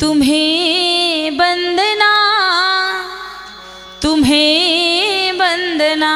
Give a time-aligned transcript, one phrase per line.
[0.00, 2.10] तुम्हें बंदना
[4.02, 6.12] तुम्हें बंदना।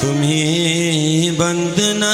[0.00, 2.12] तुम्हें बंदना।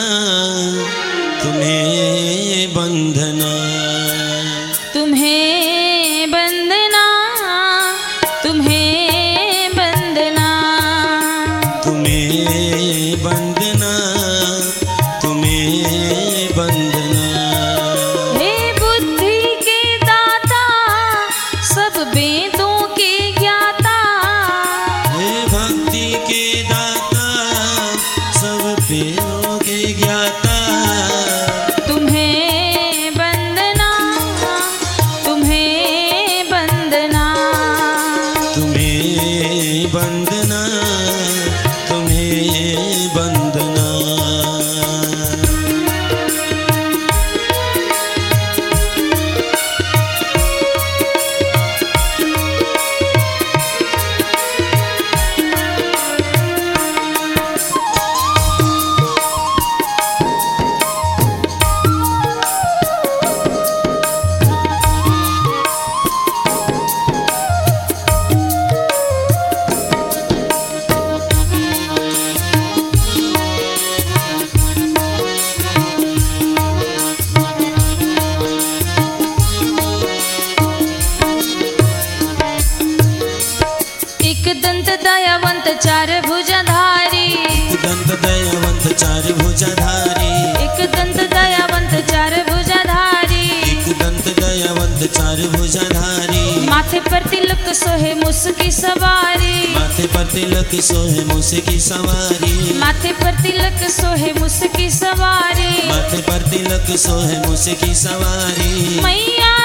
[85.83, 87.29] चार भुजधारी।
[87.75, 90.31] दंत दयावंत चार भुजाधारी।
[90.65, 98.71] एक दंत दयावंत चार भुजधारी। एक दंत दयावंत चार भुजाधारी। माथे पर तिलक सोहे मुस्की
[98.71, 106.23] सवारी। माथे पर तिलक सोहे मूसे की सवारी। माथे पर तिलक सोहे मुस्की सवारी। माथे
[106.23, 109.58] पर तिलक सोहे मूसे की सवारी। मैया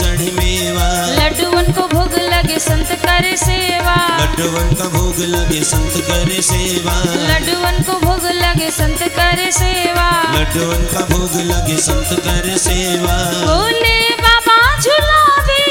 [0.00, 0.86] चढ़े मेवा
[1.18, 6.94] लड्डूवन को भोग लगे संत करे सेवा। लड्डुवन का भोग लगे संत करे सेवा।
[7.30, 13.96] लड्डूवन को भोग लगे संत करे सेवा। लड्डुवन का भोग लगे संत करे सेवा। बोले
[14.22, 15.62] बाबा झुलावे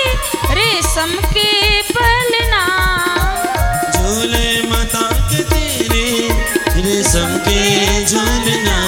[0.59, 1.49] रेशम के
[1.91, 2.63] पलना
[3.95, 6.05] झूले माता के तेरे
[6.87, 7.61] रेशम के
[8.05, 8.79] झूलना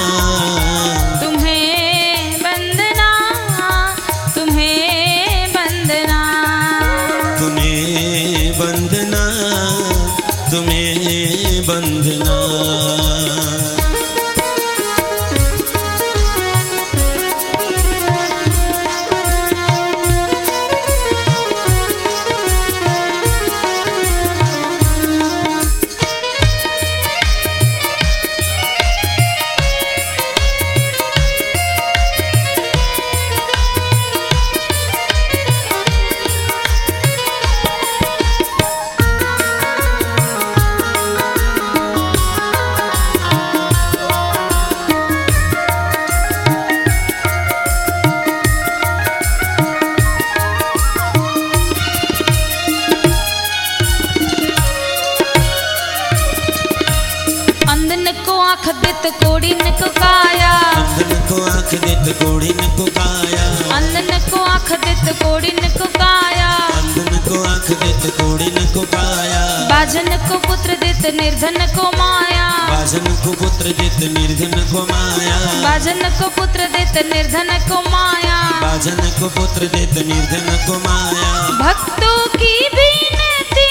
[75.86, 81.28] बाजन को पुत्र देत निर्धन को माया। बाजन को पुत्र देत निर्धन को माया।
[81.60, 83.68] भक्तों की विनती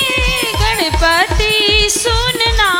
[0.62, 2.71] गणपति सुनना।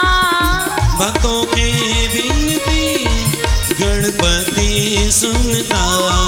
[0.99, 1.71] भक्तों की
[2.07, 3.03] विनती
[3.83, 6.25] गणपति सुनता।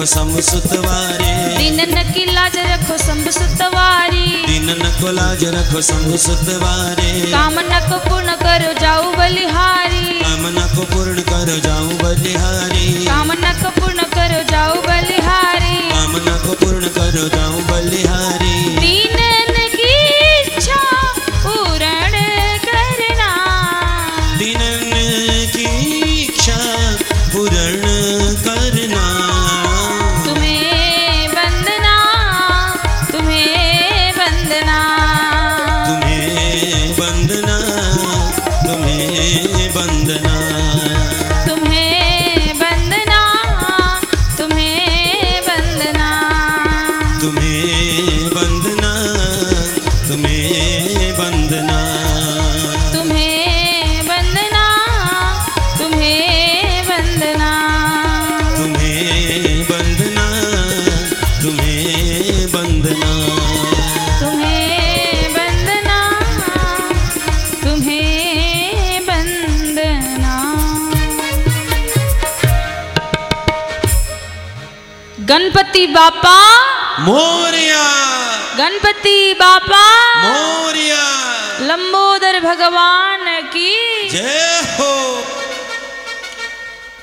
[0.00, 5.80] रखो सम सुतवारी। दिन न की लाज रखो सम सुतवारी। दिन न को लाज रखो
[5.80, 11.88] सम सुतवारी। काम न को पूर्ण करो जाऊ बलिहारी। काम न को पूर्ण करो जाऊ
[12.02, 18.99] बलिहारी। काम न को पूर्ण करो जाऊ बलिहारी। काम न को पूर्ण करो जाऊ बलिहारी।
[39.74, 40.34] वंदना
[41.46, 42.09] तुम्हें
[75.30, 76.36] गणपति बापा।
[77.06, 77.82] मोरिया।
[78.58, 79.82] गणपति बापा।
[80.22, 81.02] मोरिया।
[81.68, 83.74] लंबोदर भगवान की।
[84.10, 84.48] जय
[84.78, 84.92] हो।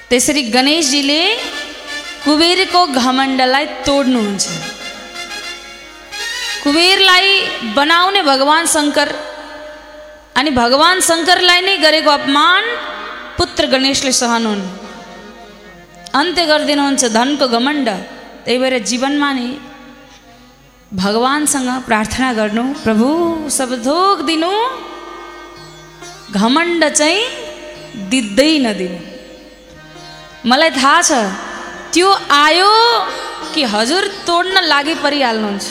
[0.09, 1.21] त्यसरी गणेशजीले
[2.25, 4.45] कुबेरको घमण्डलाई तोड्नुहुन्छ
[6.63, 7.29] कुबेरलाई
[7.77, 9.09] बनाउने भगवान् शङ्कर
[10.39, 12.63] अनि भगवान् शङ्करलाई नै गरेको अपमान
[13.37, 14.65] पुत्र गणेशले सहनुहुन्
[16.19, 17.89] अन्त्य गरिदिनुहुन्छ धनको घमण्ड।
[18.47, 19.47] त्यही भएर जीवनमा नि
[20.95, 23.07] भगवान्सँग प्रार्थना गर्नु प्रभु
[23.51, 24.51] सब थोक दिनु
[26.31, 27.19] घमण्ड चाहिँ
[28.11, 28.99] दिँदै नदिनु।
[30.49, 31.11] मलाई थाहा छ
[31.91, 32.07] त्यो
[32.39, 32.71] आयो
[33.53, 35.65] कि हजुर तोड्न लागि परिहाल्नुहुन्छ।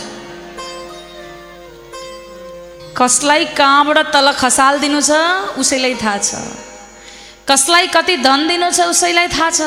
[3.01, 5.13] कसलाई कहाँबाट तल खसालिदिनु छ
[5.65, 6.31] उसैलाई थाहा छ।
[7.49, 9.61] कसलाई कति धन दिनु छ उसैलाई थाहा छ।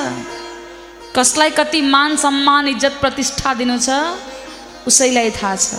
[1.16, 3.90] कसलाई कति मान सम्मान इज्जत प्रतिष्ठा दिनु छ
[4.88, 5.70] उसैलाई थाहा छ।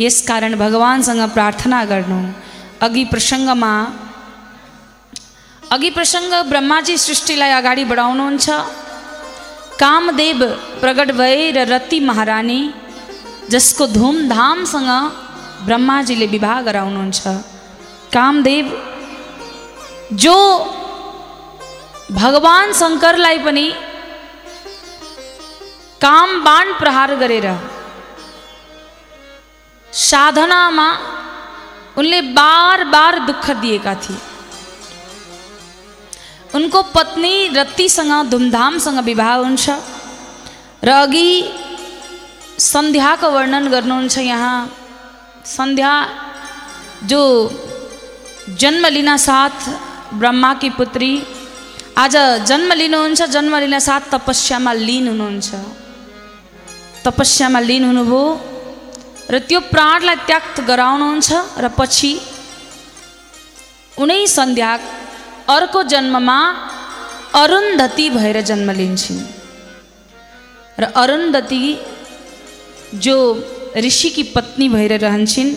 [0.00, 2.20] यसकारण भगवान्सँग प्रार्थना गर्नु।
[2.86, 3.74] अघि प्रसङ्गमा
[5.74, 8.46] अघि प्रसङ्ग ब्रह्माजी सृष्टिलाई अगाडि बढाउनुहुन्छ।
[9.82, 10.40] कामदेव
[10.82, 12.60] प्रकट भए र रति महारानी
[13.52, 14.90] जसको धुमधामसँग
[15.66, 17.20] ब्रह्माजीले विवाह गराउनुहुन्छ।
[18.14, 18.66] कामदेव
[20.24, 20.36] जो
[22.20, 23.66] भगवान् शङ्करलाई पनि
[26.00, 27.46] काम बाण प्रहार गरेर
[29.88, 30.88] साधनामा
[31.98, 34.18] उनले बार बार दुःख दिएका थिए
[36.54, 39.66] उनको पत्नी रत्तीसँग धुमधामसँग विवाह हुन्छ
[40.84, 41.30] र अघि
[42.64, 44.56] सन्ध्याको वर्णन गर्नुहुन्छ यहाँ
[45.46, 45.92] सन्ध्या
[47.10, 47.20] जो
[48.60, 49.68] जन्म लिन साथ
[50.20, 51.10] ब्रह्माकी पुत्री
[51.96, 52.16] आज
[52.48, 55.50] जन्म लिनुहुन्छ जन्म लिन साथ तपस्यामा लिन हुनुहुन्छ
[57.08, 58.22] तपस्यामा लिन हुनुभयो
[59.32, 61.28] र त्यो प्राणलाई त्याग गराउनुहुन्छ
[61.64, 62.12] र पछि
[64.02, 64.70] उनै सन्ध्या
[65.56, 66.38] अर्को जन्ममा
[67.42, 69.20] अरुन्धती भएर जन्म लिन्छन्।
[70.80, 71.62] र अरुन्धती
[73.04, 73.16] जो
[73.86, 75.50] ऋषिकी पत्नी भएर रहन्छन्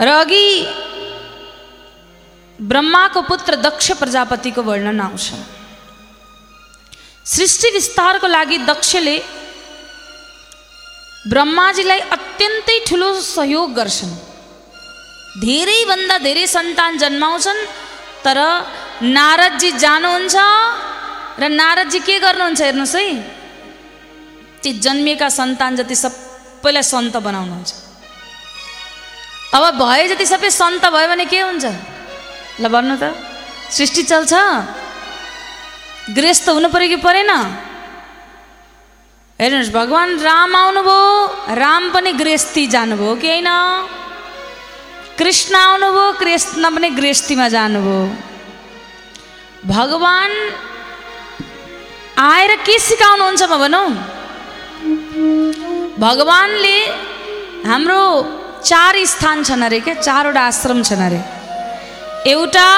[0.00, 0.46] र अघि
[2.70, 5.26] ब्रह्माको पुत्र दक्ष प्रजापतिको वर्णन आउँछ।
[7.34, 9.16] सृष्टि विस्तारको लागि दक्षले
[11.30, 14.12] ब्रह्माजीलाई अत्यन्तै ठुलो सहयोग गर्छन्।
[15.42, 17.60] धेरैभन्दा धेरै सन्तान जन्माउँछन्
[18.24, 18.38] तर
[19.02, 20.36] नारदजी जानुहुन्छ
[21.38, 23.06] र नारदजी के गर्नुहुन्छ हेर्नुहोस् है?
[24.62, 27.70] ती जन्मिएका सन्तान जति सबैलाई सन्त बनाउनुहुन्छ।
[29.54, 31.64] अब भए जति सबै सन्त भयो भने के हुन्छ?
[32.60, 33.14] ल भन्नु त
[33.70, 34.32] सृष्टि चल्छ।
[36.18, 37.30] गृहस्थ हुनु पऱ्यो कि परेन?
[39.42, 43.48] हेर्नुहोस् भगवान् राम आउनुभयो राम पनि गृहस्थी जानुभयो कि होइन?
[45.18, 48.02] कृष्ण आउनुभयो कृष्ण पनि गृहस्थीमा जानुभयो।
[49.66, 50.36] भगवान्
[52.22, 53.88] आएर के सिकाउनुहुन्छ म भनौँ?
[55.98, 56.78] भगवान्ले
[57.66, 58.02] हाम्रो
[58.62, 59.94] चार स्थान छन् अरे क्या?
[60.06, 61.20] चारवटा आश्रम छन् अरे।
[62.30, 62.68] एउटा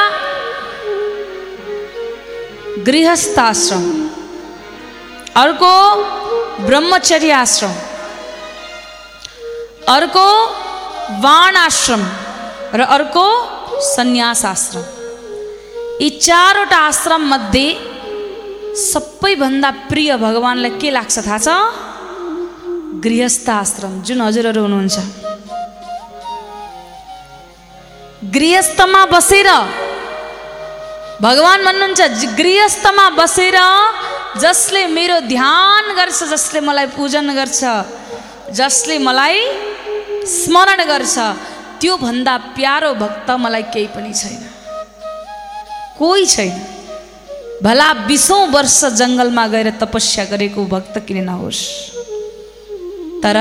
[2.89, 3.85] गृहस्थ आश्रम
[5.37, 5.97] अर्को
[6.67, 7.73] ब्रह्मचर्य आश्रम
[9.89, 10.47] अर्को
[11.21, 12.03] वाण आश्रम
[12.75, 13.27] र अर्को
[13.81, 14.83] सन्यास आश्रम
[16.03, 17.75] यी चारवटा आश्रम मध्ये
[18.77, 21.49] सबैभन्दा प्रिय भगवान्लाई के लाग्छ थाहा छ?
[23.05, 24.99] गृहस्थ आश्रम जुन हजुरहरू हुनुहुन्छ।
[28.25, 29.49] गृहस्थमा बसेर
[31.23, 33.57] भगवान् भन्नुहुन्छ "ज- गृहस्थमा बसेर
[34.43, 37.61] जसले मेरो ध्यान गर्छ जसले मलाई पूजन गर्छ
[38.59, 39.39] जसले मलाई
[40.27, 41.15] स्मरण गर्छ
[41.81, 44.43] त्योभन्दा प्यारो भक्त मलाई केही पनि छैन।
[45.99, 46.55] कोही छैन।
[47.63, 51.63] भला बिसौँ वर्ष जङ्गलमा गएर तपस्या गरेको भक्त किन नहोस्?
[53.23, 53.39] तर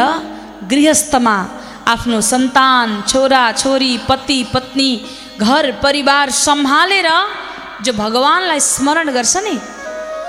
[0.71, 1.37] गृहस्थमा
[1.93, 4.91] आफ्नो सन्तान छोरा छोरी पति पत्नी
[5.41, 7.09] घर परिवार सम्हालेर
[7.83, 9.55] जो भगवान्लाई स्मरण गर्छ नि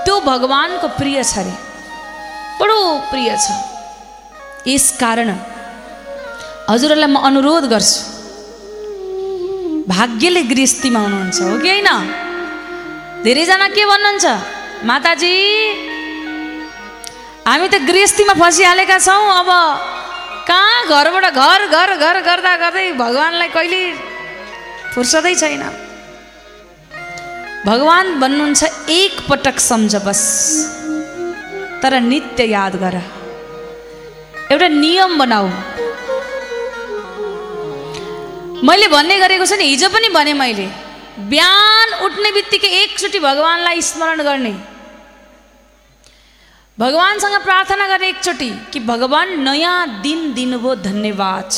[0.05, 1.53] त्यो भगवान्को प्रिय छ अरे
[2.59, 2.79] बडो
[3.11, 3.45] प्रिय छ।
[4.67, 5.29] यस कारण
[6.69, 7.99] हजुरहरूलाई म अनुरोध गर्छु।
[9.89, 11.89] भाग्यले गृहस्थीमा हुनुहुन्छ हो कि होइन?
[13.23, 14.25] धेरैजना के भन्नुहुन्छ?
[14.89, 15.33] माताजी
[17.47, 19.49] हामी त गृहस्थीमा फसिहालेका छौँ अब
[20.49, 23.81] कहाँ घरबाट घर घर घर गर्दा गर्दै भगवान्लाई कहिले
[24.93, 25.63] फुर्सदै छैन।
[27.65, 30.19] भगवान् भन्नुहुन्छ एक पटक सम्झ बस
[31.81, 32.95] तर नित्य याद गर।
[34.51, 35.47] एउटा नियम बनाऊ।
[38.67, 40.67] मैले भन्ने गरेको छु नि हिजो पनि भने मैले
[41.31, 44.53] बिहान उठ्ने बित्तिकै एकचोटि भगवान्लाई स्मरण गर्ने।
[46.77, 51.49] भगवान्सँग प्रार्थना गर्ने एकचोटि कि भगवान् नयाँ दिन दिनुभयो धन्यवाद।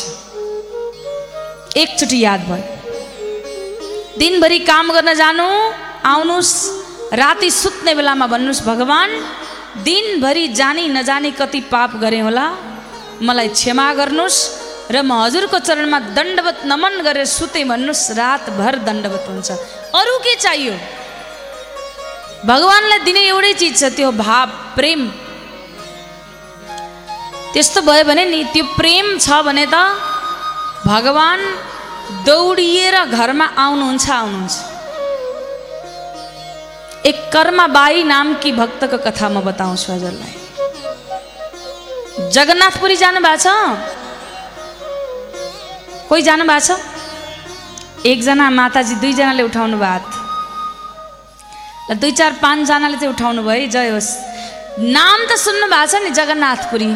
[1.78, 2.66] एकचोटि याद भयो।
[4.20, 5.50] दिनभरि काम गर्न जानु
[6.04, 6.54] आउनुहोस्
[7.13, 9.13] राति सुत्ने बेलामा भन्नुहोस् भगवान्
[9.84, 12.46] दिनभरि जानी नजानी कति पाप गरेँ होला।
[13.22, 14.39] मलाई क्षमा गर्नुहोस्
[14.94, 19.50] र म हजुरको चरणमा दण्डवत नमन गरेर सुते भन्नुहोस् रातभर दण्डवत हुन्छ।
[19.94, 20.75] अरू के चाहियो?
[22.46, 25.01] भगवान्लाई दिने एउटै चिज छ त्यो भाव प्रेम।
[27.54, 29.75] त्यस्तो भयो भने नि त्यो प्रेम छ भने त
[30.86, 31.44] भगवान्
[32.25, 34.56] दौडिएर घरमा आउनुहुन्छ आउनुहुन्छ।
[37.10, 40.34] एक कर्मा बाई नामकी भक्तको कथा म बताउँछु हजुरलाई
[42.36, 43.48] जगन्नाथपुरी जानु भएको छ
[46.10, 46.70] कोही जानु भएको छ
[48.12, 49.78] एकजना माताजी दुईजनाले उठाउनु
[51.90, 54.10] ल दुई चार पाँचजनाले चाहिँ उठाउनु भयो है जय होस्।
[54.98, 56.92] नाम त सुन्नु भएको छ नि जगन्नाथपुरी।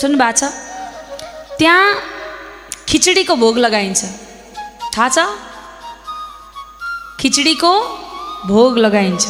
[0.00, 0.42] सुन्नु भएको छ
[1.58, 1.82] त्यहाँ
[2.90, 4.02] खिचडीको भोग लगाइन्छ
[4.94, 5.18] थाहा छ
[7.20, 7.72] खिचडीको
[8.48, 9.24] भोग लगाइन्छ।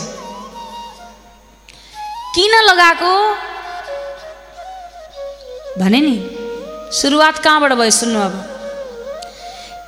[2.34, 3.12] किन लगाएको?
[5.80, 6.16] भने नि
[6.92, 8.34] सुरुवात कहाँबाट भयो सुन्नु अब?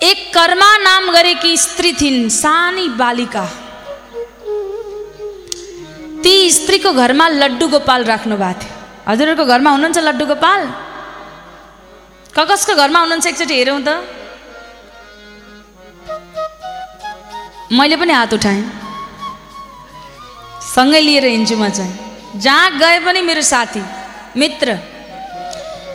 [0.03, 3.45] एक कर्मा नाम गरेकी स्त्री थिइन् सानी बालिका।
[6.23, 8.73] ती स्त्रीको घरमा लड्डु गोपाल राख्नु भएको थियो।
[9.09, 10.61] हजुरहरूको घरमा हुनुहुन्छ लड्डु गोपाल?
[12.39, 13.89] कसको घरमा हुनुहुन्छ एकचोटि हेरौँ त।
[17.73, 18.86] मैले पनि हात उठाएँ।
[20.77, 23.83] सँगै लिएर हिँड्छु म चाहिँ। जहाँ गए पनि मेरो साथी
[24.37, 24.79] मित्र।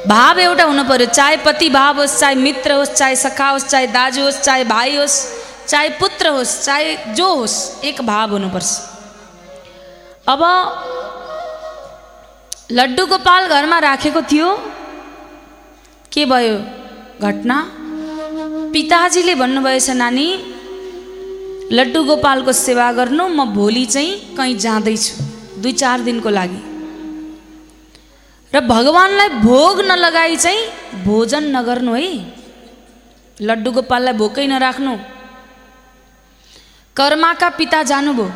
[0.07, 3.87] भाव एउटा हुनु पर्यो। चाहे पति भाव होस् चाहे मित्र होस् चाहे सखा होस् चाहे
[3.87, 5.17] दाजु होस् चाहे भाइ होस्
[5.67, 8.71] चाहे पुत्र होस् चाहे जो होस् एक भाव हुनुपर्छ
[10.27, 10.41] अब
[12.71, 14.49] लड्डु गोपाल घरमा राखेको थियो।
[16.11, 16.57] के भयो
[17.21, 17.57] घटना?
[18.73, 20.27] पिताजीले भन्नुभएछ नानी
[21.71, 25.11] लड्डु गोपालको सेवा गर्नु म भोलि चाहिँ कहीँ जाँदैछु
[25.61, 26.59] दुई चार दिनको लागि।
[28.53, 32.11] र भगवान्लाई भोग नलगाई चाहिँ भोजन नगर्नु है।
[33.39, 34.93] लड्डु गोपाललाई भोकै नराख्नु।
[36.95, 38.27] कर्माका पिता जानुभयो।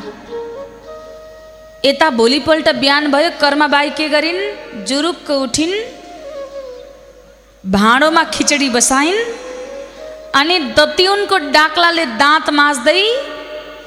[1.85, 4.41] यता भोलिपल्ट बिहान भयो कर्माबाई के गरिन्?
[4.87, 5.75] जुरुक्क उठिन्।
[7.63, 9.19] भाँडोमा खिचडी बसाइन्।
[10.39, 13.01] अनि दतिउनको डाक्लाले दाँत माझ्दै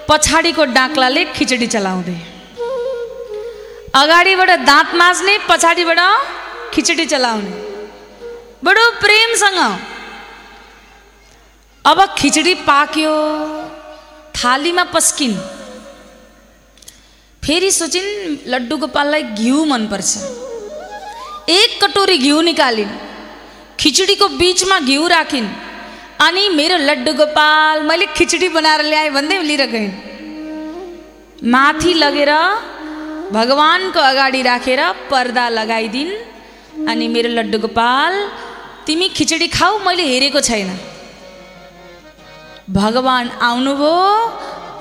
[0.09, 2.17] पछाडिको डाक्लाले खिचडी चलाउँदै।
[4.01, 6.01] अगाडिबाट दाँत माझ्ने पछाडिबाट
[6.75, 7.53] खिचडी चलाउने।
[8.65, 9.61] बडो प्रेमसँग।
[11.85, 13.15] अब खिचडी पाक्यो
[14.35, 15.37] थालीमा पस्किन्।
[17.43, 18.11] फेरि सोचिन्
[18.53, 20.11] लड्डु गोपाललाई घिउ मनपर्छ।
[21.51, 22.93] एक कटोरी घिउ निकालिन्।
[23.81, 25.49] खिचडीको बिचमा घिउ राखिन्।
[26.19, 29.93] अनि मेरो लड्डु गोपाल मैले खिचडी बनाएर ल्याएँ भन्दै लिएर गइन्
[31.53, 32.33] माथि लगेर
[33.37, 36.13] भगवान्को अगाडि राखेर पर्दा लगाइदिन्।
[36.91, 38.13] अनि मेरो लड्डु गोपाल
[38.87, 40.71] तिमी खिचडी खाऊ मैले हेरेको छैन।
[42.71, 43.97] भगवान् आउनुभयो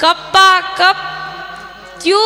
[0.01, 0.97] कप्पा कप
[2.01, 2.21] त्यो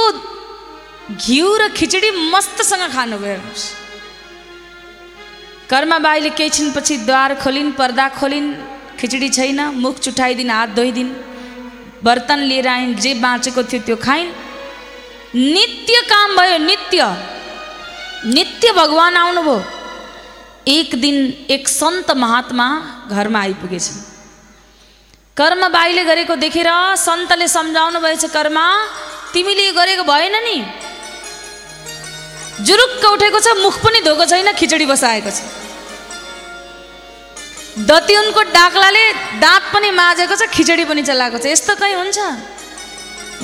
[1.23, 3.39] घिउ र खिचडी मस्तसँग खानुभयो।
[5.69, 8.47] कर्माबाईले केही छिनपछि द्वार खोलिन् पर्दा खोलिन्।
[9.01, 11.11] खिचडी छैन मुख चुठाइदिन् हात धोइदिन्।
[12.03, 14.29] बर्तन लिएर आइन् जे बाँचेको थियो त्यो खाइन्।
[15.35, 16.99] नित्य काम भयो नित्य।
[18.35, 19.57] नित्य भगवान् आउनुभयो।
[20.67, 21.17] एक दिन
[21.49, 22.67] एक सन्त महात्मा
[23.09, 23.99] घरमा आइपुगेछन्।
[25.37, 28.65] कर्मबाईले गरेको देखेर सन्तले सम्झाउनु भएछ कर्मा
[29.33, 30.57] तिमीले गरेको भएन नि।
[32.61, 35.60] जुरुक्क उठेको छ मुख पनि धोएको छैन खिचडी बसाएको छ।
[37.89, 39.05] दतिउनको डाक्लाले
[39.43, 42.19] दाँत पनि माझेको छ खिचडी पनि चलाएको छ। यस्तो कहीँ हुन्छ?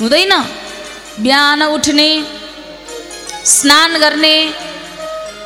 [0.00, 0.32] हुँदैन।
[1.22, 2.08] बिहान उठ्ने
[3.54, 4.34] स्नान गर्ने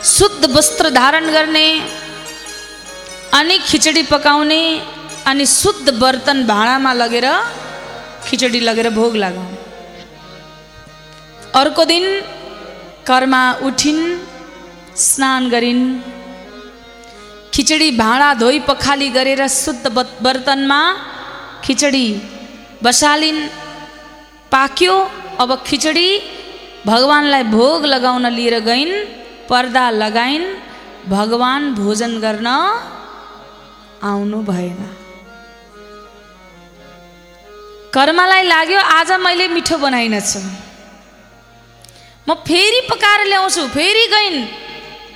[0.04, 1.66] शुद्ध वस्त्र धारण गर्ने
[3.38, 4.62] अनि खिचडी पकाउने
[5.30, 7.26] अनि शुद्ध बर्तन भाँडामा लगेर
[8.26, 9.58] खिचडी लगेर भोग लगाउने।
[11.60, 12.04] अर्को दिन
[13.08, 14.02] कर्मा उठिन्
[15.06, 15.82] स्नान गरिन्।
[17.54, 19.86] खिचडी भाँडा धोइ पखाली गरेर शुद्ध
[20.24, 20.80] बर्तनमा
[21.64, 22.06] खिचडी
[22.84, 23.40] बसालिन्
[24.52, 24.94] पाक्यो
[25.42, 26.08] अब खिचडी
[26.86, 28.94] भगवान्लाई भोग लगाउन लिएर गइन्
[29.50, 30.46] पर्दा लगाइन्
[31.14, 32.48] भगवान् भोजन गर्न
[34.10, 34.80] आउनु भएन
[37.94, 40.40] कर्मलाई लाग्यो आज मैले मिठो बनाइनछु
[42.26, 44.40] म फेरि पकाएर ल्याउँछु फेरि गइन्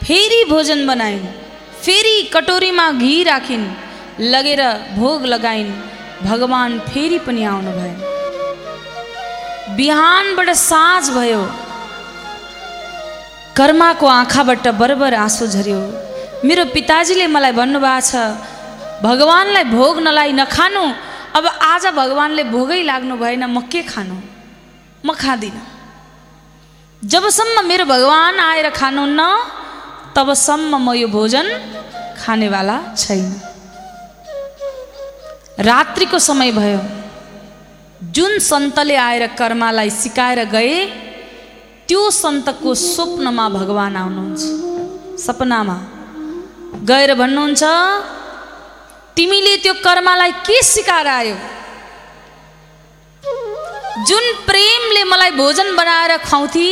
[0.05, 1.45] फेरि भोजन बनाइन्
[1.87, 3.64] फेरि कटोरीमा घी राखिन्
[4.33, 4.61] लगेर
[4.94, 5.68] भोग लगाइन्
[6.22, 7.99] भगवान् फेरि पनि आउनु भएन
[9.77, 11.42] बिहानबाट साँझ भयो
[13.59, 15.81] कर्माको आँखाबाट बरबर आँसु झऱ्यो
[16.49, 18.25] मेरो पिताजीले मलाई भन्नुभएको छ
[19.07, 20.85] भगवान्लाई भोग नलाई नखानु
[21.38, 24.16] अब आज भगवान्ले भोगै लाग्नु भएन म के खानु
[25.07, 25.66] म खाँदिनँ
[27.03, 29.22] जबसम्म मेरो भगवान् आएर खानुहुन्न
[30.16, 31.46] तबसम्म म यो भोजन
[32.20, 33.26] खानेवाला छैन।
[35.68, 36.81] रात्रिको समय भयो।
[38.16, 40.74] जुन सन्तले आएर कर्मालाई सिकाएर गए
[41.88, 44.42] त्यो सन्तको स्वप्नमा भगवान् आउनुहुन्छ।
[45.20, 45.76] सपनामा
[46.90, 47.62] गएर भन्नुहुन्छ
[49.16, 51.37] तिमीले त्यो कर्मालाई के सिकाएर आयो?
[54.09, 56.68] जुन प्रेमले मलाई भोजन बनाएर खुवाउँथी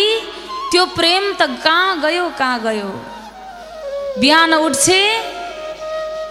[0.71, 2.91] त्यो प्रेम त कहाँ गयो कहाँ गयो?
[4.21, 5.01] बिहान उठ्छे।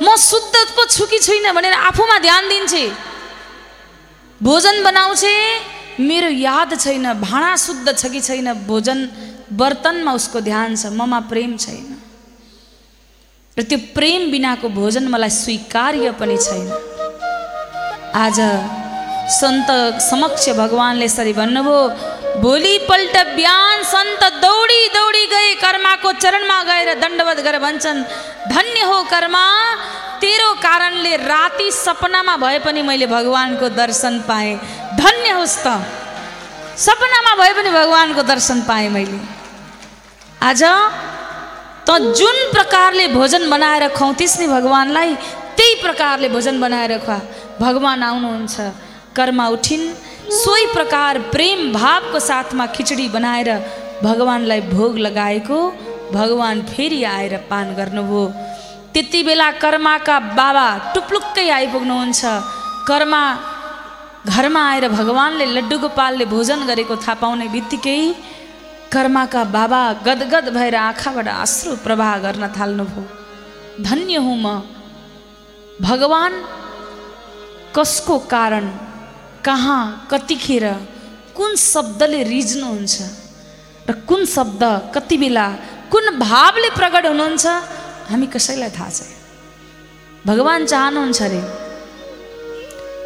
[0.02, 2.86] म शुद्ध पो छु कि छुइनँ भनेर आफूमा ध्यान दिन्छे।
[4.42, 5.36] भोजन बनाउँछे
[6.00, 9.00] मेरो याद छैन भाँडा शुद्ध छ कि छैन भोजन
[9.52, 11.90] बर्तनमा उसको ध्यान छ ममा प्रेम छैन।
[13.58, 16.68] र त्यो प्रेम बिनाको भोजन मलाई स्वीकार्य पनि छैन।
[18.16, 18.40] आज
[19.32, 19.70] सन्त
[20.02, 21.82] समक्ष भगवान्ले यसरी भन्नुभयो
[22.42, 28.02] भोलिपल्ट बिहान सन्त दौडी दौडी गए कर्माको चरणमा गएर दण्डवत गरेर भन्छन्
[28.50, 29.44] धन्य हो कर्मा
[30.22, 34.56] तेरो कारणले राति सपनामा भए पनि मैले भगवान्को दर्शन पाएँ
[34.98, 35.78] धन्य होस् त
[36.86, 39.20] सपनामा भए पनि भगवान्को दर्शन पाएँ मैले
[40.42, 40.64] आज
[41.86, 45.14] त जुन प्रकारले भोजन बनाएर खुवाउँथिस् नि भगवान्लाई
[45.58, 47.20] त्यही प्रकारले भोजन बनाएर खुवा
[47.62, 48.58] भगवान् आउनुहुन्छ
[49.18, 49.86] कर्मा उठिन्
[50.30, 53.50] सोही प्रकार प्रेम भावको साथमा खिचडी बनाएर
[54.04, 55.58] भगवान्लाई भोग लगाएको
[56.14, 58.24] भगवान् फेरि आएर पान गर्नुभयो।
[58.94, 62.22] त्यति बेला कर्माका बाबा टुप्लुक्कै आइपुग्नुहुन्छ।
[62.88, 63.24] कर्मा
[64.26, 68.00] घरमा आएर भगवान्ले लड्डु गोपालले भोजन गरेको थाहा पाउने बित्तिकै
[68.94, 73.04] कर्माका बाबा गदगद भएर आँखाबाट आश्रु प्रवाह गर्न थाल्नुभयो।
[73.84, 74.48] धन्य हुँ म।
[75.82, 76.36] भगवान्
[77.76, 78.66] कसको कारण
[79.46, 80.66] कहाँ कतिखेर
[81.36, 82.96] कुन शब्दले रिझ्नुहुन्छ
[83.90, 84.64] र कुन शब्द
[84.96, 85.48] कति बेला
[85.92, 87.46] कुन भावले प्रकट हुनुहुन्छ
[88.10, 89.12] हामी कसैलाई थाहा छैन।
[90.26, 91.42] भगवान् चाहनुहुन्छ अरे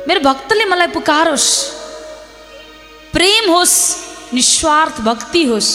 [0.08, 1.50] मेरो भक्तले मलाई पुकारोस्
[3.13, 3.78] प्रेम होस्
[4.34, 5.73] निस्वार्थ भक्ति होस्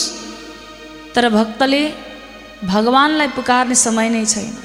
[1.14, 1.83] तर भक्तले
[2.64, 4.57] भगवान्लाई पुकार्ने समय नै छैन।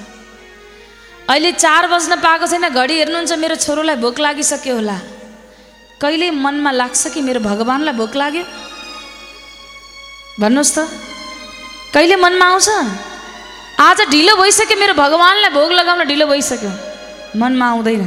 [1.30, 4.98] अहिले चार बज्न पाएको छैन घडी हेर्नुहुन्छ मेरो छोरोलाई भोक लागिसक्यो होला।
[6.02, 8.46] कहिले मनमा लाग्छ कि मेरो भगवान्लाई भोक लाग्यो?
[10.40, 10.86] भन्नुहोस् त।
[11.94, 12.70] कहिले मनमा आउँछ?
[13.82, 16.72] आज ढिलो भइसक्यो मेरो भगवान्लाई भोग लगाउन ढिलो भइसक्यो।
[17.42, 18.06] मनमा आउँदैन।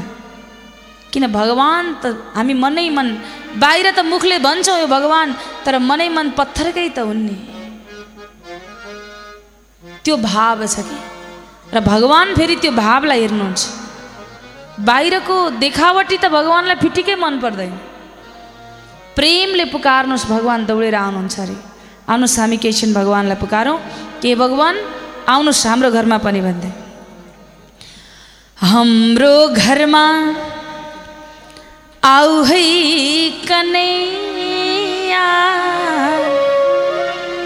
[1.10, 3.08] किन भगवान् त हामी मनै मन
[3.58, 5.34] बाहिर त मुखले भन्छौँ यो भगवान्
[5.66, 7.36] तर मनै मन पत्थरकै त हुन् नि।
[10.06, 10.96] त्यो भाव छ कि?
[11.74, 13.79] र भगवान् फेरि त्यो भावलाई हेर्नुहुन्छ।
[14.80, 17.72] बाहिरको देखावटी त भगवान्लाई फिटिकै मन पर्दैन।
[19.16, 21.56] प्रेमले पुकार्नुहोस् भगवान् दौडेर आउनुहुन्छ अरे।
[22.08, 23.76] आउनुहोस् हामी एकैछिन भगवान्लाई पुकारौँ।
[24.22, 24.76] के भगवान्?
[25.28, 26.70] आउनुहोस् हाम्रो घरमा पनि भन्दै।
[28.60, 30.04] हाम्रो घरमा
[32.04, 32.62] आऊ है
[33.48, 35.26] कनैया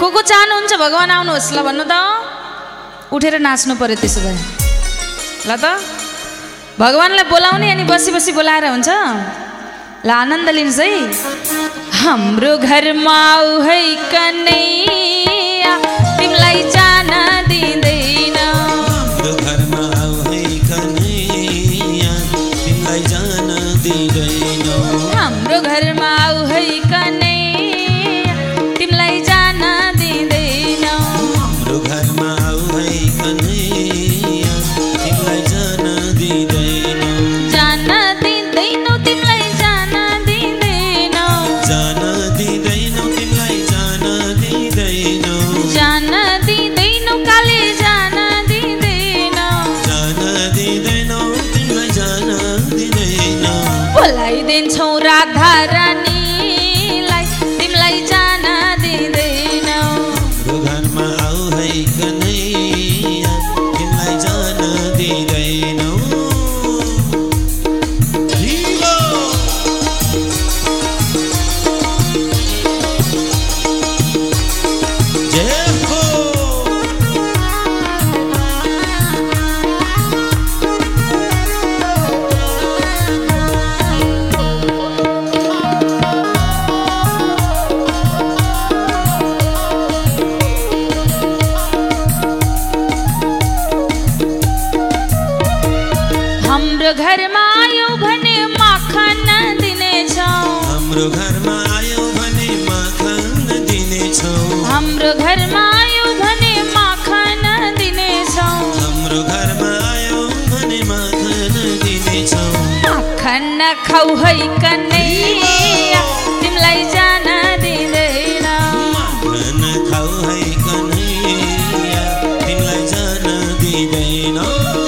[0.01, 0.73] को को चाहनुहुन्छ?
[0.75, 1.95] भगवान् आउनुहोस् ल भन्नु त।
[3.11, 4.39] उठेर नाच्नु पर्यो त्यसो भए।
[5.51, 5.94] ल त।
[6.79, 8.89] भगवान्लाई बोलाउने अनि बसी बसी बोलाएर हुन्छ?
[10.07, 10.91] ल आनन्द लिनुहोस् है।
[12.03, 13.21] हाम्रो घरमा
[13.67, 13.79] है
[14.13, 15.34] कनैया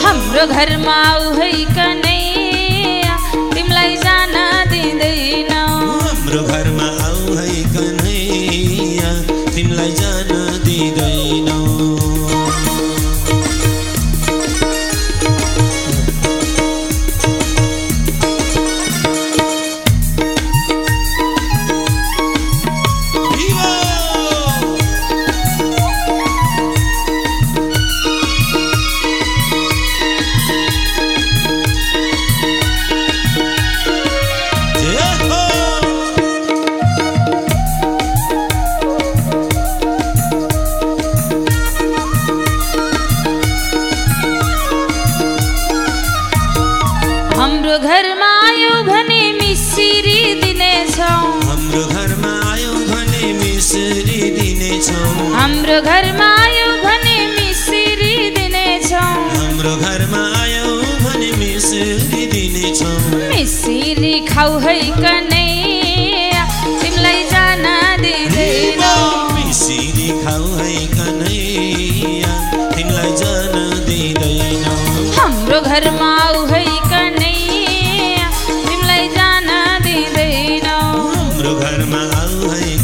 [0.05, 2.36] हाम्रो घर माऊ है कन्हैया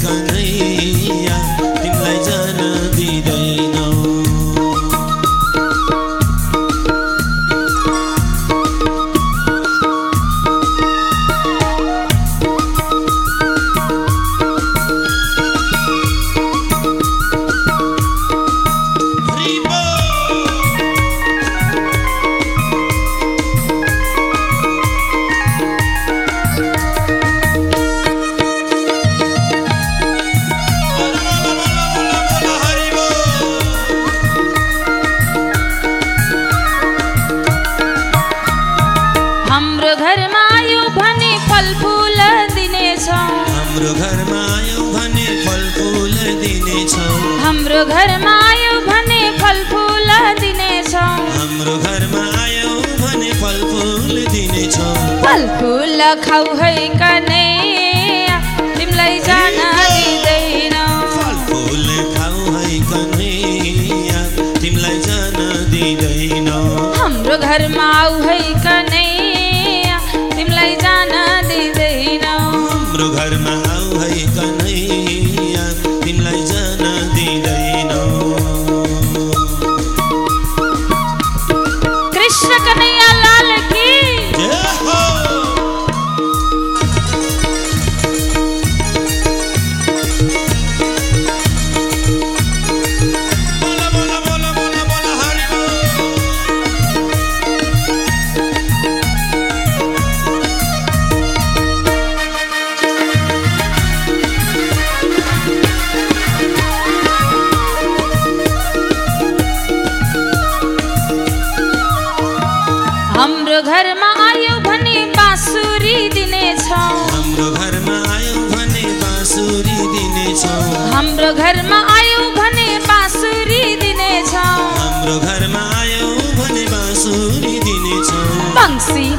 [0.02, 0.61] gonna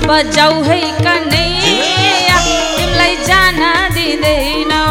[0.07, 2.37] बजाउ है कन्हैया।
[2.77, 3.59] तिमीलाई जान
[3.93, 4.83] दिँदैनौ।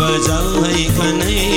[0.00, 1.55] बजाऊ है कन्हैया।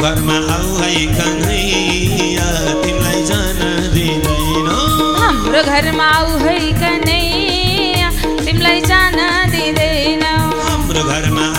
[0.00, 2.46] घरमा आऊ है कन्हैया
[2.82, 3.58] तिमीलाई जान
[3.94, 4.78] दिँदैनौ।
[5.20, 8.08] हाम्रो घरमा आउ है कन्हैया
[8.44, 9.18] तिमीलाई जान
[9.52, 10.32] दिँदैनौ।
[10.68, 11.49] हाम्रो घरमा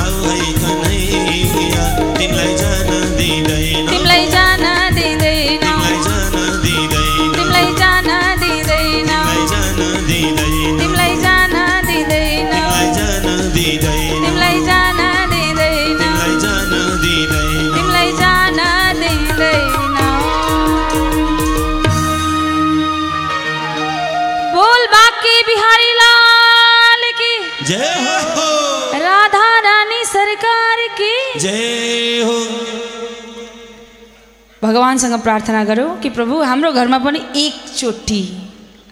[34.72, 38.22] भगवान्सँग प्रार्थना गरौँ कि प्रभु हाम्रो घरमा पनि एकचोटि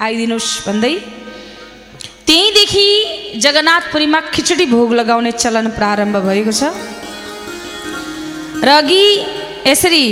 [0.06, 0.94] आइदिनुहोस् भन्दै
[2.28, 2.88] त्यहीँदेखि
[3.44, 6.62] जगन्नाथपुरीमा खिचडी भोग लगाउने चलन प्रारम्भ भएको छ।
[8.60, 9.06] र अघि
[9.68, 10.06] यसरी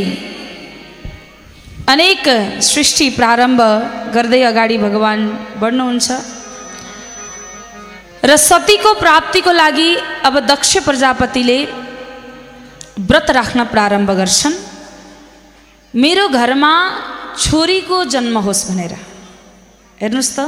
[1.94, 2.24] अनेक
[2.64, 3.62] सृष्टि प्रारम्भ
[4.16, 5.24] गर्दै अगाडि भगवान्
[5.62, 6.08] बढ्नुहुन्छ।
[8.24, 9.90] र सतीको प्राप्तिको लागि
[10.28, 11.60] अब दक्ष प्रजापतिले
[13.10, 14.56] व्रत राख्न प्रारम्भ गर्छन्।
[15.98, 16.74] मेरो घरमा
[17.36, 18.94] छोरीको जन्म होस् भनेर।
[20.02, 20.40] हेर्नुहोस् त।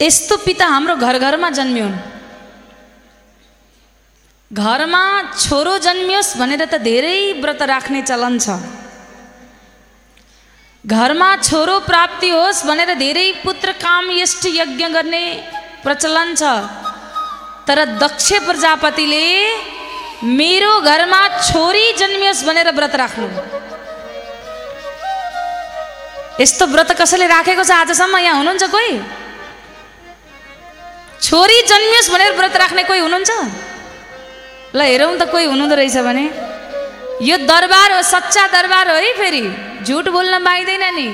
[0.00, 1.94] यस्तो पिता हाम्रो घर घरमा जन्मिउन्
[4.50, 5.02] घरमा
[5.38, 8.58] छोरो जन्मियोस् भनेर त धेरै व्रत राख्ने चलन छ।
[10.84, 15.24] घरमा छोरो प्राप्ति होस् भनेर धेरै पुत्र काम यष्ट यज्ञ गर्ने
[15.86, 16.42] प्रचलन छ।
[17.66, 19.26] तर दक्ष प्रजापतिले
[20.38, 23.26] मेरो घरमा छोरी जन्मियोस् भनेर व्रत राख्नु।
[26.40, 28.92] यस्तो व्रत कसैले राखेको छ आजसम्म यहाँ हुनुहुन्छ कोही?
[31.22, 33.30] छोरी जन्मियोस् भनेर व्रत राख्ने कोही हुनुहुन्छ?
[34.76, 36.24] ल हेरौँ त कोही हुनुहुँदो रहेछ भने।
[37.24, 39.44] यो दरबार हो सच्चा दरबार हो है फेरि।
[39.88, 41.08] झुट बोल्न पाइँदैन नि।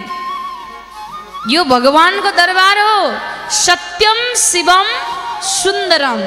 [1.55, 2.99] यो भगवानको दरबार हो।
[3.63, 4.87] सत्यम शिवम
[5.55, 6.21] सुन्दरम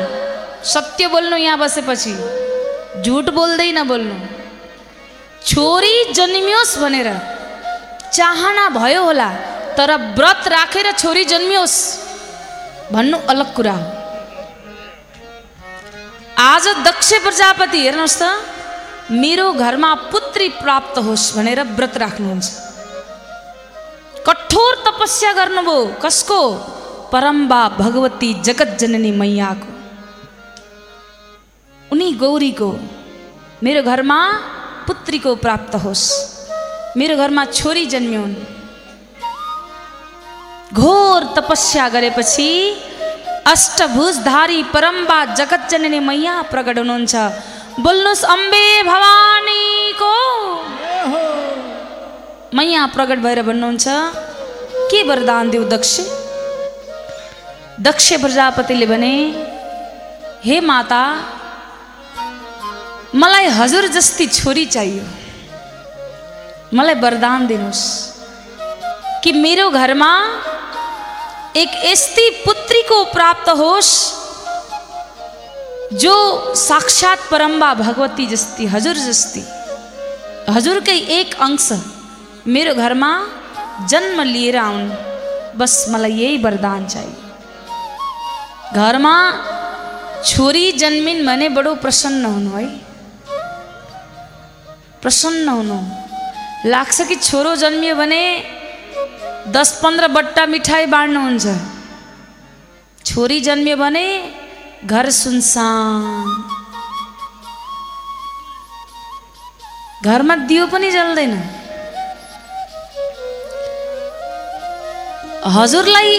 [0.63, 2.13] सत्य बोल्नु यहाँ बसेपछि।
[3.03, 4.15] झुट बोल्दै नबोल्नु
[5.43, 7.34] छोरी जन्मियोस् भनेर।
[8.13, 9.29] चाहना भयो होला
[9.77, 11.77] तर व्रत राखेर छोरी जन्मियोस्
[12.91, 13.85] भन्नु अलग कुरा हो।
[16.37, 18.23] आज दक्ष प्रजापति हेर्नुहोस् त
[19.11, 22.47] मेरो घरमा पुत्री प्राप्त होस् भनेर व्रत राख्नुहुन्छ।
[24.27, 26.39] कठोर तपस्या गर्नुभयो कसको?
[27.11, 29.69] परम्बा भगवती जगत जननी मैयाको।
[31.91, 32.69] उनी गौरीको
[33.63, 34.19] मेरो घरमा
[34.87, 36.34] पुत्रीको प्राप्त होस्।
[36.97, 38.33] मेरो घरमा छोरी जन्मिउन्
[40.73, 42.51] घोर तपस्या गरेपछि
[43.53, 47.15] अष्टभुजधारी परम्बा जगत जननी मैया प्रकट हुनुहुन्छ।
[47.85, 50.13] बोल्नुहोस् अम्बे भवानीको
[52.55, 53.85] म यहाँ प्रकट भएर भन्नुहुन्छ
[54.91, 55.93] के वरदान देऊ दक्ष?
[57.87, 59.13] दक्ष प्रजापतिले भने
[60.45, 61.03] हे माता
[63.15, 65.03] मलाई हजुर जस्ती छोरी चाहियो।
[66.73, 67.85] मलाई वरदान दिनुहोस्
[69.23, 70.11] कि मेरो घरमा
[71.55, 73.91] एक यस्ती पुत्रीको प्राप्त होस्,
[75.93, 76.15] जो
[76.55, 79.43] साक्षात परम्बा भगवती जस्ती, हजुर जस्ती।
[80.51, 81.71] हजुरकै एक अंश
[82.47, 83.11] मेरो घरमा
[83.89, 84.89] जन्म लिएर आउन्,
[85.57, 87.15] बस मलाई यही वरदान चाहियो।
[88.73, 89.15] घरमा
[90.25, 92.65] छोरी जन्मिन भने बडो प्रसन्न है।
[95.01, 96.04] प्रसन्न हुनु।
[96.65, 98.21] लाग्छ कि छोरो जन्मियो भने
[99.47, 101.45] दस पन्ध्र बट्टा मिठाई बाँड्नुहुन्छ।
[103.05, 104.05] छोरी जन्मियो भने
[104.85, 106.25] घर सुनसान।
[110.05, 111.33] घरमा दियो पनि जल्दैन।
[115.57, 116.17] हजुरलाई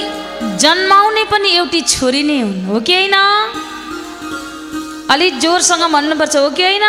[0.57, 3.17] जन्माउने पनि एउटी छोरी नै हुन् हो कि होइन?
[5.11, 6.87] अलिक जोरसँग भन्नुपर्छ हो कि होइन?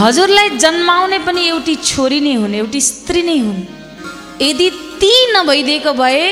[0.00, 3.60] हजुरलाई जन्माउने पनि एउटी छोरी नै हुन् एउटी स्त्री नै हुन्।
[4.40, 4.68] यदि
[5.00, 6.22] ती नभइदिएको भए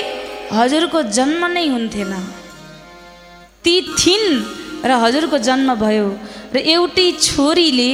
[0.59, 2.13] हजुरको जन्म नै हुन्थेन।
[3.65, 4.29] ती थिइन्
[4.89, 6.09] र हजुरको जन्म भयो
[6.55, 7.93] र एउटी छोरीले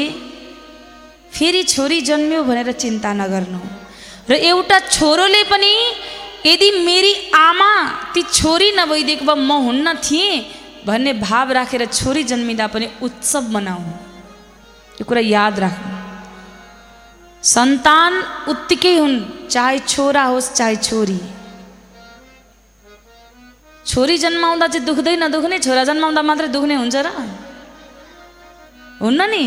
[1.34, 3.60] फेरि छोरी जन्मियो भनेर चिन्ता नगर्नु।
[4.30, 5.74] र एउटा छोरोले पनि
[6.46, 7.72] यदि मेरी आमा
[8.14, 10.44] ती छोरी नभइदिएको भए म हुन्न थिएँ
[10.86, 14.05] भन्ने भाव राखेर छोरी जन्मिँदा पनि उत्सव मनाउनु।
[14.98, 15.94] यो कुरा याद राख्नु
[17.44, 18.12] सन्तान
[18.48, 19.16] उत्तिकै हुन्
[19.48, 21.20] चाहे छोरा होस् चाहे छोरी।
[23.86, 27.08] छोरी जन्माउँदा चाहिँ दुख्दै नदुख्ने छोरा जन्माउँदा मात्रै दुख्ने हुन्छ र।
[28.98, 29.44] हुन्न नि।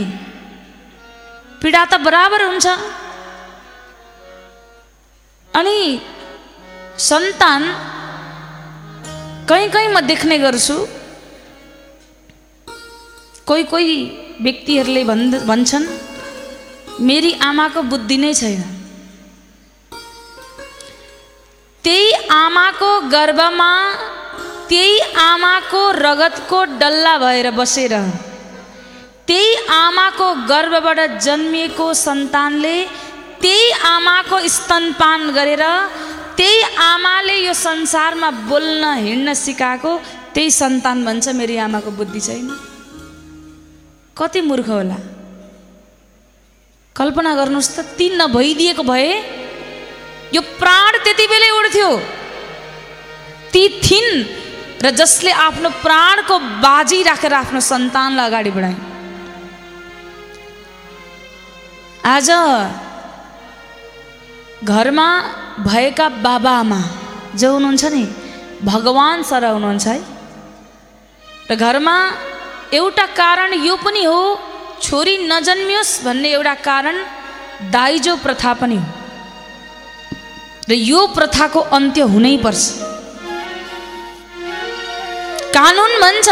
[1.59, 2.67] पीडा त बराबर हुन्छ।
[5.51, 5.77] अनि
[6.95, 7.61] सन्तान
[9.49, 10.77] कहीँ कहीँ म देख्ने गर्छु।
[13.43, 13.95] कोही कोही
[14.41, 15.85] व्यक्तिहरूले भन् भन्छन्
[17.07, 18.61] मेरी आमाको बुद्धि नै छैन।
[21.83, 23.71] त्यही आमाको गर्भमा
[24.69, 27.93] त्यही आमाको रगतको डल्ला भएर बसेर
[29.27, 32.75] त्यही आमाको गर्भबाट जन्मिएको सन्तानले
[33.41, 35.63] त्यही आमाको स्तनपान गरेर
[36.37, 39.91] त्यही आमाले यो संसारमा बोल्न हिँड्न सिकाएको
[40.33, 42.47] त्यही सन्तान भन्छ मेरो आमाको बुद्धि छैन।
[44.19, 44.97] कति मूर्ख होला?
[46.95, 49.09] कल्पना गर्नुहोस् त ती नभइदिएको भए
[50.35, 51.89] यो प्राण त्यति बेलै उड्थ्यो।
[53.53, 54.11] ती थिइन्
[54.83, 58.75] र जसले आफ्नो प्राणको बाजी राखेर आफ्नो सन्तानलाई अगाडि बढाए
[62.05, 62.29] आज
[64.63, 65.07] घरमा
[65.67, 66.81] भएका बाबाआमा
[67.39, 68.03] जो हुनुहुन्छ नि
[68.63, 69.99] भगवान् सर हुनुहुन्छ है
[71.49, 71.95] र घरमा
[72.73, 74.19] एउटा कारण यो पनि हो
[74.81, 76.95] छोरी नजन्मियोस् भन्ने एउटा कारण
[77.71, 78.87] दाइजो प्रथा पनि हो।
[80.69, 82.61] र यो प्रथाको अन्त्य हुनैपर्छ
[85.55, 86.27] कानुन भन्छ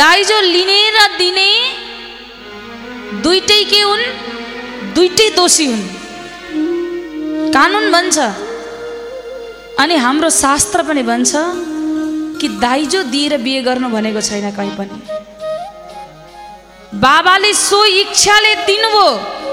[0.00, 1.50] दाइजो लिने र दिने
[3.22, 4.04] दुइटै के हुन्?
[4.94, 5.84] दुइटै दोषी हुन्।
[7.52, 8.16] कानुन भन्छ
[9.82, 11.32] अनि हाम्रो शास्त्र पनि भन्छ
[12.40, 14.96] कि दाइजो दिएर बिहे गर्नु भनेको छैन कहीँ पनि।
[16.94, 19.08] बाबाले सो इच्छाले दिनुभयो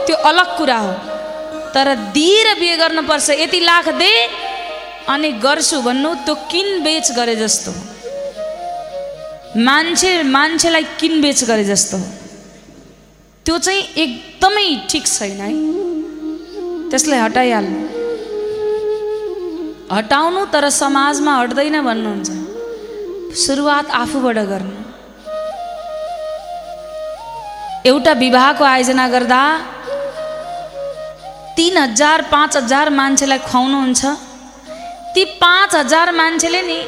[0.05, 0.93] त्यो अलग कुरा हो।
[1.73, 4.11] तर दिएर बिहे गर्नुपर्छ यति लाख दे
[5.09, 7.71] अनि गर्छु भन्नु त्यो किनबेच गरे जस्तो
[9.67, 11.97] मान्छे मान्छेलाई किनबेच गरे जस्तो
[13.45, 15.51] त्यो चाहिँ एकदमै ठिक छैन है।
[16.89, 17.79] त्यसलाई हटाइहाल्नु।
[19.91, 22.29] हटाउनु तर समाजमा हट्दैन भन्नुहुन्छ।
[23.35, 24.84] सुरुवात आफूबाट गर्नु।
[27.85, 29.41] एउटा विवाहको आयोजना गर्दा
[31.57, 34.01] तिन हजार पाँच हजार मान्छेलाई खुवाउनुहुन्छ।
[35.13, 36.79] ती पाँच हजार मान्छेले नि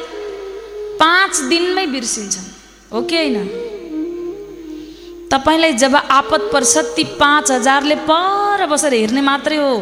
[0.98, 2.48] पाँच दिनमै बिर्सिन्छन्।
[2.92, 3.36] हो कि होइन?
[5.30, 9.72] तपाईँलाई जब आपत पर्छ ती पाँच हजारले पर बसेर हेर्ने मात्रै हो।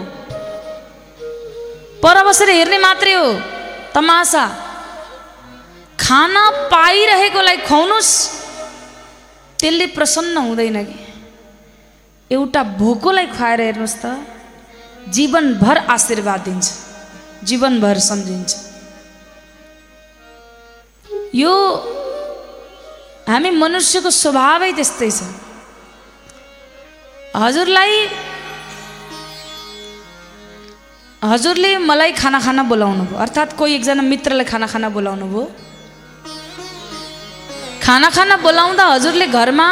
[2.04, 3.32] पर बसेर हेर्ने मात्रै हो।
[3.94, 4.44] तमासा
[5.98, 8.14] खाना पाइरहेकोलाई खुवाउनुहोस्
[9.58, 11.05] त्यसले प्रसन्न हुँदैन कि?
[12.30, 14.04] एउटा भोकोलाई खुवाएर हेर्नुहोस् त
[15.14, 16.66] जीवनभर आशीर्वाद दिन्छ
[17.48, 18.50] जीवनभर सम्झिन्छ।
[21.34, 21.52] यो
[23.28, 25.20] हामी मनुष्यको स्वभावै त्यस्तै छ।
[27.36, 27.92] हजुरलाई
[31.22, 35.44] हजुरले मलाई खाना खाना बोलाउनु भयो अर्थात् कोही एकजना मित्रलाई खाना खाना बोलाउनु भयो।
[37.86, 39.68] खाना खाना बोलाउँदा हजुरले घरमा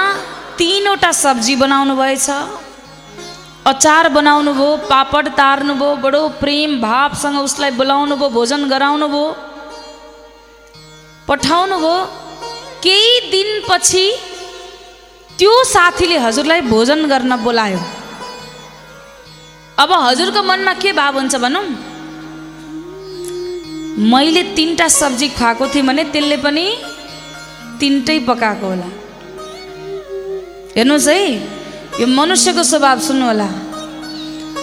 [0.59, 2.29] तिनवटा सब्जी बनाउनु भएछ।
[3.67, 9.27] अचार बनाउनु भयो पापड तार्नु भयो बडो प्रेम भावसँग उसलाई बोलाउनु भयो भोजन गराउनु भयो
[11.29, 11.97] पठाउनु भयो।
[12.85, 14.07] केही दिनपछि
[15.39, 17.81] त्यो साथीले हजुरलाई भोजन गर्न बोलायो।
[19.83, 21.65] अब हजुरको मनमा के भाव हुन्छ भनौँ?
[24.13, 26.67] मैले तिनवटा सब्जी खुवाएको थिएँ भने त्यसले पनि
[27.81, 28.89] तिनटै पकाएको होला।
[30.77, 31.19] हेर्नुहोस् है
[32.01, 33.49] यो मनुष्यको स्वभाव सुन्नु होला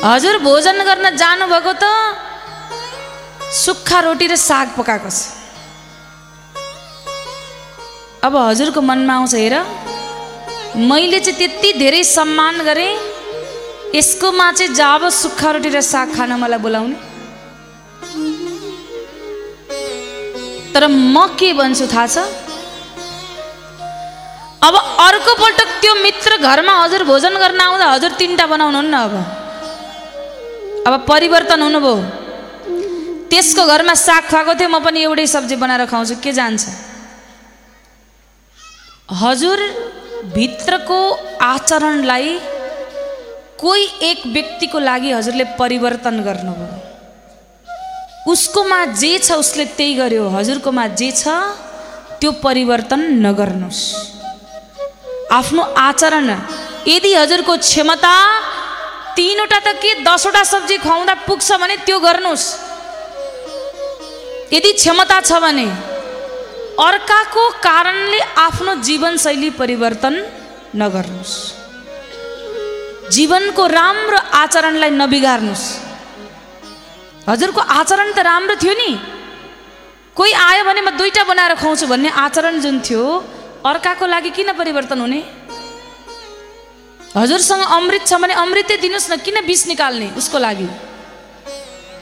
[0.03, 1.86] हजुर भोजन गर्न जानुभएको त
[3.57, 5.20] सुक्खा रोटी र साग पकाएको छ
[8.24, 9.55] अब हजुरको मनमा आउँछ हेर
[10.84, 12.91] मैले चाहिँ त्यति धेरै सम्मान गरेँ
[13.95, 16.95] यसकोमा चाहिँ जब सुक्खा रोटी र साग खान मलाई बोलाउने
[20.76, 22.51] तर म के भन्छु थाहा छ
[24.62, 29.14] अब अर्को पल्ट त्यो मित्र घरमा हजुर भोजन गर्न आउँदा हजुर तिनवटा बनाउनुहुन्न अब।
[30.88, 31.95] अब परिवर्तन हुनुभयो।
[33.32, 36.64] त्यसको घरमा साग खुवाएको थियो म पनि एउटै सब्जी बनाएर खुवाउँछु के जान्छ?
[39.24, 39.59] हजुर
[40.38, 40.99] भित्रको
[41.41, 42.30] आचरणलाई
[43.57, 46.70] कोही एक व्यक्तिको लागि हजुरले परिवर्तन गर्नुभयो।
[48.32, 51.24] उसकोमा जे छ उसले त्यही गर्यो। हजुरकोमा जे छ
[52.22, 53.82] त्यो परिवर्तन नगर्नुहोस्।
[55.32, 56.30] आफ्नो आचरण।
[56.88, 58.16] यदि हजुरको क्षमता
[59.16, 62.46] तिनवटा त के दसवटा सब्जी खुवाउँदा पुग्छ भने त्यो गर्नुहोस्।
[64.54, 65.68] यदि क्षमता छ भने
[66.80, 70.16] अर्काको कारणले आफ्नो जीवनशैली परिवर्तन
[70.76, 71.36] नगर्नुहोस्।
[73.16, 75.66] जीवनको राम्रो आचरणलाई नबिगार्नुहोस्।
[77.30, 78.92] हजुरको आचरण त राम्रो थियो नि।
[80.16, 83.04] कोही आयो भने म दुईवटा बनाएर खुवाउँछु भन्ने आचरण जुन थियो
[83.66, 85.22] अर्काको लागि किन परिवर्तन हुने?
[87.16, 90.68] हजुरसँग अमृत छ भने अमृतै दिनुहोस् न किन विष निकाल्ने उसको लागि?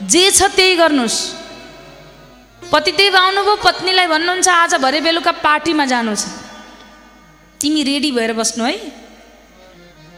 [0.02, 1.18] जे छ त्यही गर्नुहोस्।
[2.62, 6.24] पतिदेव आउनुभयो पत्नीलाई भन्नुहुन्छ आज भरे बेलुका पार्टीमा जानु छ
[7.60, 8.76] तिमी रेडी भएर बस्नु है।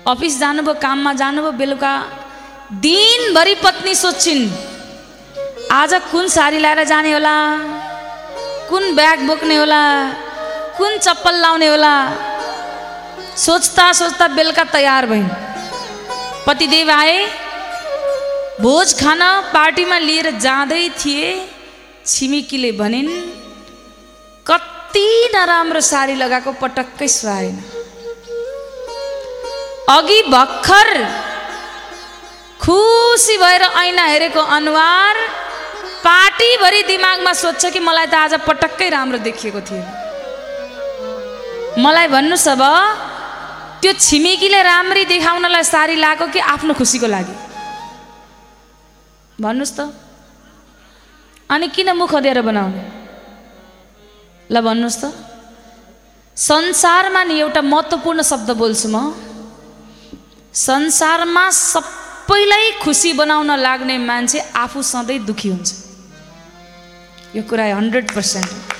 [0.06, 1.92] अफिस जानुभयो काममा जानुभयो बेलुका
[2.84, 4.44] दिनभरि पत्नी सोध्छिन्
[5.72, 7.34] आज कुन साडी लाएर जाने होला?
[8.70, 9.82] कुन ब्याग बोक्ने होला?
[10.76, 11.94] कुन चप्पल लाउने होला?
[13.36, 15.28] सोच्दा सोच्दा बेलुका तयार भइन्।
[16.46, 17.16] पतिदेव आए
[18.60, 21.28] भोज खान पार्टीमा लिएर जाँदै थिए
[22.06, 23.10] छिमेकीले भनिन्
[24.46, 27.56] कति नराम्रो साडी लगाएको पटक्कै सुहाएन।
[29.90, 30.88] अघि भर्खर
[32.62, 35.16] खुसी भएर ऐना हेरेको अनुहार
[36.04, 39.82] पार्टीभरि दिमागमा सोध्छ कि मलाई त आज पटक्कै राम्रो देखिएको थियो
[41.82, 42.62] मलाई भन्नुहोस् अब
[43.82, 47.34] त्यो छिमेकीले राम्री देखाउनलाई साडी लगाएको कि आफ्नो खुसीको लागि?
[49.42, 49.80] भन्नुहोस् त।
[51.50, 52.82] अनि किन मुख दिएर बनाउने?
[54.50, 55.04] ल भन्नुहोस् त।
[56.36, 59.18] संसारमा नि एउटा महत्त्वपूर्ण शब्द बोल्छु म।
[60.54, 65.70] संसारमा सबैलाई खुसी बनाउन लाग्ने मान्छे आफू सधैँ दुखी हुन्छ।
[67.36, 68.71] यो कुरा हन्ड्रेड पर्सेन्ट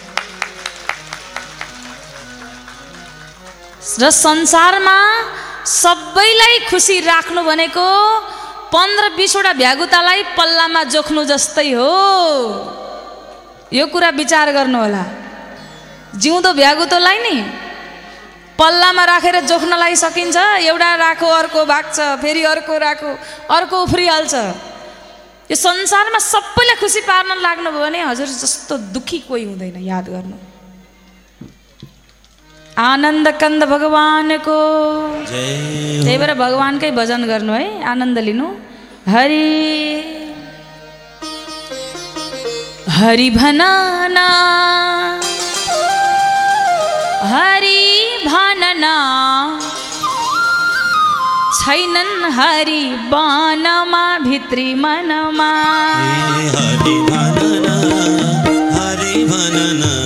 [3.83, 4.99] र संसारमा
[5.66, 7.87] सबैलाई खुसी राख्नु भनेको
[8.70, 11.91] पन्ध्र बिसवटा भ्यागुतालाई पल्लामा जोख्नु जस्तै हो।
[13.72, 15.05] यो कुरा विचार गर्नु होला
[16.14, 17.37] जिउँदो भ्यागुतोलाई नि
[18.55, 23.11] पल्लामा राखेर जोख्नलाई सकिन्छ एउटा राखो अर्को भाग्छ फेरि अर्को राखो
[23.51, 24.35] अर्को उफ्रिहाल्छ।
[25.51, 30.51] यो संसारमा सबैलाई खुसी पार्न लाग्नुभयो भने हजुर जस्तो दुःखी कोही हुँदैन याद गर्नु।
[32.79, 34.59] आनन्द कन्द भगवानको
[35.29, 38.47] त्यही भएर भगवान्कै भजन गर्नु है आनन्द लिनु।
[39.09, 39.45] हरि।
[42.91, 44.29] हरि भनना।
[47.25, 47.83] हरि
[48.27, 48.95] भनना।
[51.61, 55.53] छैनन् हरि बानमा भित्री मनमा।
[56.57, 57.66] हरि भनन।
[58.75, 60.01] हरि भनन।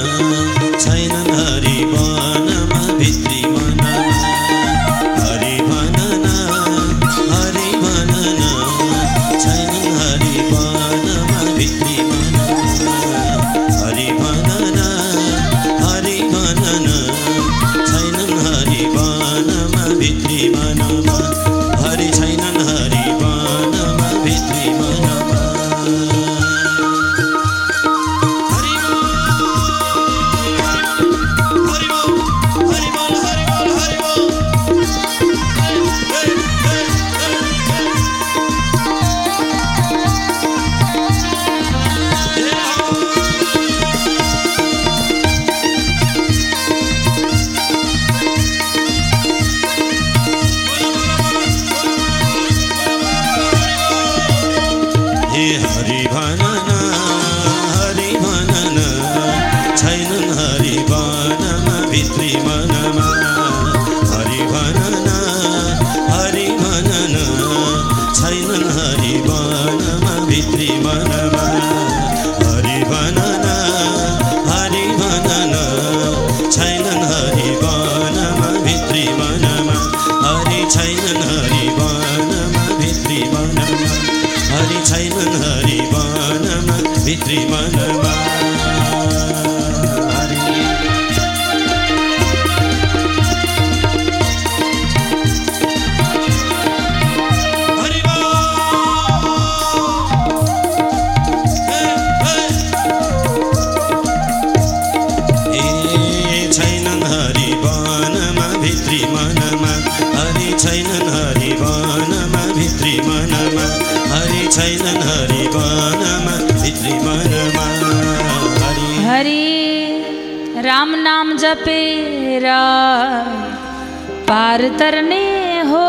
[124.67, 125.25] घर तरने
[125.69, 125.83] हो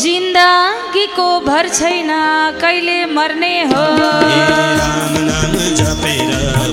[0.00, 2.10] जिन्दगीको भर छैन
[2.60, 3.82] कहिले मर्ने हो।
[4.80, 6.32] राम नाम जपेर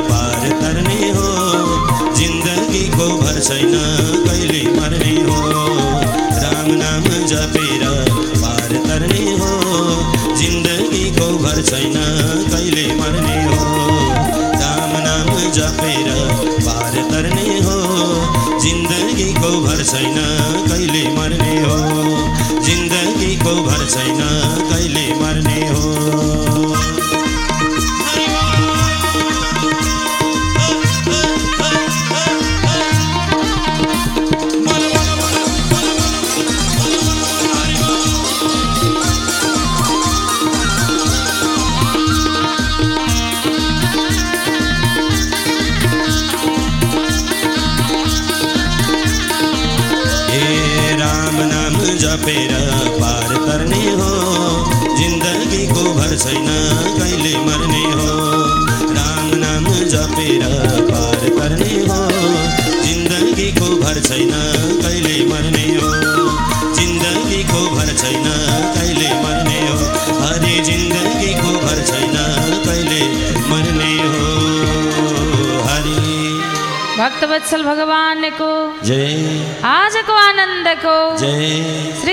[0.09, 1.27] पार तरने हो।
[2.15, 3.75] जिन्दगीको भर छैन।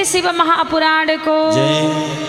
[0.09, 2.28] शिव महापुराण को। जय।